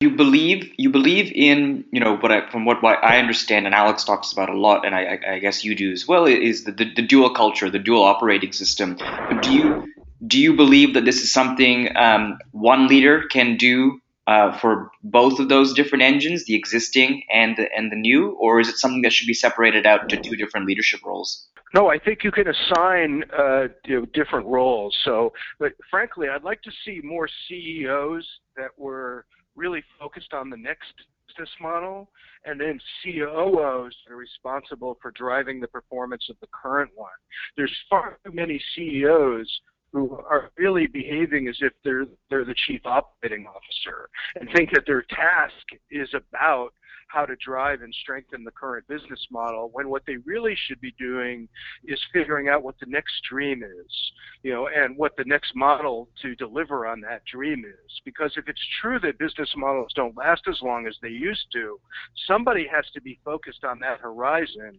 you 0.00 0.10
believe 0.10 0.72
you 0.76 0.90
believe 0.90 1.32
in 1.34 1.84
you 1.90 1.98
know 1.98 2.16
what 2.16 2.30
I, 2.30 2.48
from 2.50 2.64
what, 2.64 2.78
I 2.84 3.18
understand 3.18 3.66
and 3.66 3.74
Alex 3.74 4.04
talks 4.04 4.32
about 4.32 4.48
a 4.48 4.56
lot 4.56 4.86
and 4.86 4.94
I, 4.94 5.18
I 5.28 5.38
guess 5.40 5.64
you 5.64 5.74
do 5.74 5.90
as 5.90 6.06
well 6.06 6.26
is 6.26 6.62
the, 6.64 6.70
the, 6.70 6.94
the, 6.94 7.02
dual 7.02 7.30
culture 7.30 7.68
the 7.68 7.80
dual 7.80 8.04
operating 8.04 8.52
system 8.52 8.96
do 9.42 9.52
you 9.52 9.92
do 10.24 10.40
you 10.40 10.54
believe 10.54 10.94
that 10.94 11.04
this 11.04 11.22
is 11.22 11.32
something 11.32 11.96
um, 11.96 12.38
one 12.52 12.86
leader 12.86 13.24
can 13.26 13.56
do 13.56 14.00
uh, 14.28 14.56
for 14.58 14.90
both 15.02 15.40
of 15.40 15.48
those 15.48 15.74
different 15.74 16.02
engines 16.02 16.44
the 16.44 16.54
existing 16.54 17.24
and 17.34 17.56
the, 17.56 17.66
and 17.76 17.90
the 17.90 17.96
new 17.96 18.30
or 18.40 18.60
is 18.60 18.68
it 18.68 18.76
something 18.76 19.02
that 19.02 19.12
should 19.12 19.26
be 19.26 19.34
separated 19.34 19.84
out 19.84 20.08
to 20.08 20.16
two 20.16 20.36
different 20.36 20.66
leadership 20.66 21.00
roles 21.04 21.48
no, 21.74 21.90
I 21.90 21.98
think 21.98 22.24
you 22.24 22.30
can 22.30 22.46
assign 22.48 23.24
uh, 23.38 23.68
you 23.84 24.00
know, 24.00 24.06
different 24.06 24.46
roles. 24.46 24.96
So, 25.04 25.34
but 25.58 25.74
frankly, 25.90 26.26
I'd 26.26 26.42
like 26.42 26.62
to 26.62 26.70
see 26.82 27.02
more 27.04 27.28
CEOs 27.46 28.26
that 28.56 28.70
were 28.78 29.26
really 29.58 29.82
focused 29.98 30.32
on 30.32 30.48
the 30.48 30.56
next 30.56 30.94
business 31.26 31.50
model, 31.60 32.08
and 32.44 32.60
then 32.60 32.80
COOs 33.02 33.94
that 34.06 34.12
are 34.12 34.16
responsible 34.16 34.96
for 35.02 35.10
driving 35.10 35.60
the 35.60 35.68
performance 35.68 36.24
of 36.30 36.36
the 36.40 36.46
current 36.52 36.90
one. 36.94 37.10
There's 37.56 37.74
far 37.90 38.18
too 38.24 38.32
many 38.32 38.60
CEOs 38.74 39.60
who 39.92 40.18
are 40.28 40.50
really 40.58 40.86
behaving 40.86 41.48
as 41.48 41.56
if 41.60 41.72
they're 41.82 42.06
they're 42.28 42.44
the 42.44 42.54
chief 42.66 42.82
operating 42.84 43.46
officer 43.46 44.08
and 44.38 44.48
think 44.54 44.70
that 44.72 44.84
their 44.86 45.02
task 45.02 45.54
is 45.90 46.08
about 46.12 46.70
how 47.08 47.24
to 47.24 47.34
drive 47.36 47.82
and 47.82 47.92
strengthen 48.02 48.44
the 48.44 48.50
current 48.50 48.86
business 48.86 49.26
model 49.30 49.70
when 49.72 49.88
what 49.88 50.02
they 50.06 50.16
really 50.24 50.54
should 50.66 50.80
be 50.80 50.94
doing 50.98 51.48
is 51.86 52.00
figuring 52.12 52.48
out 52.48 52.62
what 52.62 52.78
the 52.80 52.86
next 52.86 53.14
dream 53.28 53.62
is, 53.62 54.12
you 54.42 54.52
know, 54.52 54.68
and 54.68 54.96
what 54.96 55.16
the 55.16 55.24
next 55.24 55.54
model 55.54 56.08
to 56.22 56.34
deliver 56.36 56.86
on 56.86 57.00
that 57.00 57.22
dream 57.24 57.64
is. 57.64 58.00
Because 58.04 58.32
if 58.36 58.48
it's 58.48 58.60
true 58.80 58.98
that 59.00 59.18
business 59.18 59.50
models 59.56 59.92
don't 59.96 60.16
last 60.16 60.42
as 60.48 60.60
long 60.62 60.86
as 60.86 60.94
they 61.02 61.08
used 61.08 61.46
to, 61.52 61.80
somebody 62.26 62.66
has 62.70 62.84
to 62.94 63.00
be 63.00 63.18
focused 63.24 63.64
on 63.64 63.78
that 63.80 64.00
horizon 64.00 64.78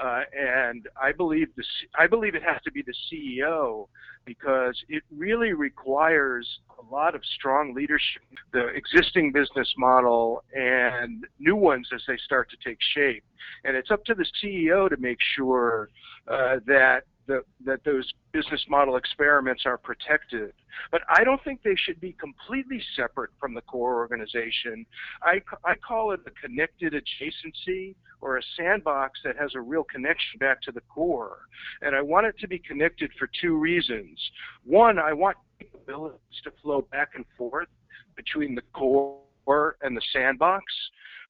uh, 0.00 0.22
and 0.38 0.88
I 1.00 1.12
believe 1.12 1.48
the 1.56 1.64
I 1.98 2.06
believe 2.06 2.34
it 2.34 2.42
has 2.42 2.60
to 2.64 2.72
be 2.72 2.82
the 2.82 2.94
CEO 3.10 3.88
because 4.24 4.76
it 4.88 5.02
really 5.16 5.52
requires 5.52 6.46
lot 6.90 7.14
of 7.14 7.22
strong 7.24 7.74
leadership, 7.74 8.22
the 8.52 8.68
existing 8.68 9.32
business 9.32 9.72
model 9.76 10.42
and 10.54 11.26
new 11.38 11.56
ones 11.56 11.88
as 11.94 12.02
they 12.06 12.16
start 12.24 12.50
to 12.50 12.56
take 12.68 12.78
shape. 12.94 13.24
And 13.64 13.76
it's 13.76 13.90
up 13.90 14.04
to 14.06 14.14
the 14.14 14.26
CEO 14.42 14.88
to 14.88 14.96
make 14.96 15.18
sure 15.34 15.90
uh, 16.28 16.56
that 16.66 17.02
that, 17.26 17.42
that 17.64 17.84
those 17.84 18.10
business 18.32 18.64
model 18.68 18.96
experiments 18.96 19.62
are 19.66 19.78
protected. 19.78 20.52
But 20.90 21.02
I 21.08 21.24
don't 21.24 21.42
think 21.42 21.62
they 21.62 21.76
should 21.76 22.00
be 22.00 22.12
completely 22.12 22.82
separate 22.94 23.30
from 23.40 23.54
the 23.54 23.62
core 23.62 23.96
organization. 23.96 24.86
I, 25.22 25.42
I 25.64 25.74
call 25.74 26.12
it 26.12 26.20
a 26.26 26.30
connected 26.30 26.94
adjacency 26.94 27.94
or 28.20 28.38
a 28.38 28.42
sandbox 28.56 29.20
that 29.24 29.36
has 29.36 29.54
a 29.54 29.60
real 29.60 29.84
connection 29.84 30.38
back 30.38 30.62
to 30.62 30.72
the 30.72 30.80
core. 30.82 31.38
And 31.82 31.94
I 31.94 32.02
want 32.02 32.26
it 32.26 32.38
to 32.40 32.48
be 32.48 32.58
connected 32.58 33.10
for 33.18 33.28
two 33.40 33.56
reasons. 33.56 34.18
One, 34.64 34.98
I 34.98 35.12
want 35.12 35.36
to 35.86 36.50
flow 36.62 36.86
back 36.92 37.10
and 37.14 37.24
forth 37.36 37.68
between 38.16 38.54
the 38.54 38.62
core 38.72 39.76
and 39.82 39.96
the 39.96 40.02
sandbox, 40.12 40.64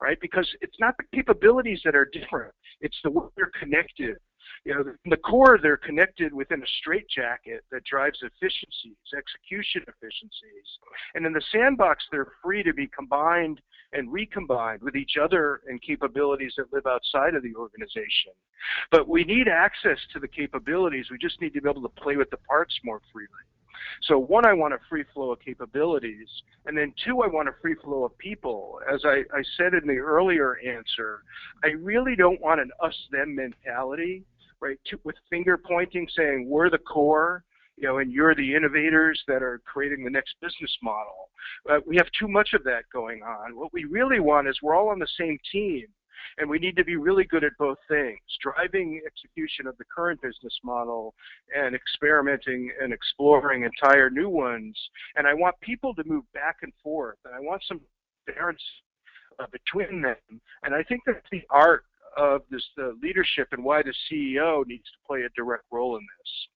right? 0.00 0.18
Because 0.20 0.48
it's 0.60 0.76
not 0.80 0.94
the 0.96 1.04
capabilities 1.16 1.80
that 1.84 1.94
are 1.94 2.06
different, 2.06 2.54
it's 2.80 2.96
the 3.04 3.10
way 3.10 3.26
they're 3.36 3.52
connected 3.60 4.16
you 4.64 4.74
know, 4.74 4.80
in 4.80 5.10
the 5.10 5.16
core, 5.16 5.58
they're 5.60 5.76
connected 5.76 6.32
within 6.32 6.62
a 6.62 6.66
straitjacket 6.80 7.64
that 7.70 7.84
drives 7.84 8.18
efficiencies, 8.22 8.96
execution 9.16 9.82
efficiencies. 9.86 10.66
And 11.14 11.26
in 11.26 11.32
the 11.32 11.42
sandbox, 11.52 12.04
they're 12.10 12.32
free 12.42 12.62
to 12.62 12.72
be 12.72 12.88
combined 12.88 13.60
and 13.92 14.12
recombined 14.12 14.82
with 14.82 14.96
each 14.96 15.16
other 15.22 15.60
and 15.68 15.80
capabilities 15.80 16.54
that 16.56 16.72
live 16.72 16.86
outside 16.86 17.34
of 17.34 17.42
the 17.42 17.54
organization. 17.54 18.32
But 18.90 19.08
we 19.08 19.24
need 19.24 19.48
access 19.48 19.98
to 20.12 20.18
the 20.18 20.28
capabilities. 20.28 21.06
We 21.10 21.18
just 21.18 21.40
need 21.40 21.54
to 21.54 21.60
be 21.60 21.68
able 21.68 21.82
to 21.82 22.00
play 22.00 22.16
with 22.16 22.30
the 22.30 22.38
parts 22.38 22.76
more 22.84 23.00
freely. 23.12 23.28
So 24.02 24.18
one, 24.18 24.46
I 24.46 24.52
want 24.52 24.74
a 24.74 24.78
free 24.88 25.04
flow 25.14 25.32
of 25.32 25.40
capabilities, 25.40 26.28
and 26.66 26.76
then 26.76 26.92
two, 27.04 27.22
I 27.22 27.26
want 27.26 27.48
a 27.48 27.54
free 27.60 27.74
flow 27.82 28.04
of 28.04 28.16
people. 28.18 28.80
As 28.92 29.02
I, 29.04 29.24
I 29.34 29.42
said 29.56 29.74
in 29.74 29.86
the 29.86 29.98
earlier 29.98 30.58
answer, 30.58 31.22
I 31.64 31.68
really 31.68 32.16
don't 32.16 32.40
want 32.40 32.60
an 32.60 32.70
us-them 32.82 33.34
mentality 33.34 34.24
right? 34.60 34.78
To, 34.86 34.98
with 35.04 35.16
finger 35.30 35.58
pointing, 35.58 36.08
saying 36.16 36.48
we're 36.48 36.70
the 36.70 36.78
core, 36.78 37.44
you 37.76 37.86
know, 37.86 37.98
and 37.98 38.12
you're 38.12 38.34
the 38.34 38.54
innovators 38.54 39.22
that 39.28 39.42
are 39.42 39.60
creating 39.64 40.04
the 40.04 40.10
next 40.10 40.34
business 40.40 40.74
model. 40.82 41.30
Uh, 41.70 41.80
we 41.86 41.96
have 41.96 42.06
too 42.18 42.28
much 42.28 42.50
of 42.54 42.64
that 42.64 42.84
going 42.92 43.22
on. 43.22 43.56
What 43.56 43.72
we 43.72 43.84
really 43.84 44.20
want 44.20 44.48
is 44.48 44.58
we're 44.62 44.74
all 44.74 44.88
on 44.88 44.98
the 44.98 45.08
same 45.18 45.38
team, 45.52 45.86
and 46.38 46.48
we 46.48 46.58
need 46.58 46.76
to 46.76 46.84
be 46.84 46.96
really 46.96 47.24
good 47.24 47.44
at 47.44 47.52
both 47.58 47.78
things: 47.88 48.20
driving 48.42 49.02
execution 49.06 49.66
of 49.66 49.76
the 49.78 49.84
current 49.94 50.20
business 50.22 50.58
model 50.64 51.14
and 51.56 51.74
experimenting 51.74 52.70
and 52.80 52.92
exploring 52.92 53.62
entire 53.64 54.10
new 54.10 54.28
ones. 54.28 54.76
And 55.16 55.26
I 55.26 55.34
want 55.34 55.58
people 55.60 55.94
to 55.94 56.04
move 56.04 56.24
back 56.32 56.56
and 56.62 56.72
forth, 56.82 57.18
and 57.24 57.34
I 57.34 57.40
want 57.40 57.62
some 57.66 57.80
balance 58.26 58.62
uh, 59.38 59.46
between 59.52 60.02
them. 60.02 60.40
And 60.62 60.74
I 60.74 60.82
think 60.82 61.02
that's 61.06 61.26
the 61.30 61.42
art 61.50 61.84
of 62.16 62.42
this 62.50 62.64
leadership 63.02 63.48
and 63.52 63.62
why 63.62 63.82
the 63.82 63.92
CEO 64.10 64.66
needs 64.66 64.84
to 64.84 65.06
play 65.06 65.22
a 65.22 65.28
direct 65.36 65.64
role 65.70 65.96
in 65.96 66.02
this. 66.18 66.48